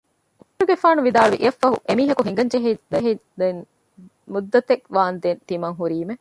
[0.55, 2.57] ޢުމަރުގެފާނު ވިދާޅުވި އެއަށް ފަހު އެ މީހަކު ހިނގައްޖެ
[3.39, 3.61] ދެން
[4.33, 6.13] މުއްދަތެއް ވާނދެން ތިމަން ހުރީމު